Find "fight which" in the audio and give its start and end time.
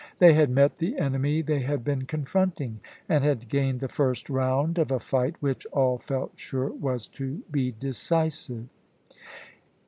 4.99-5.67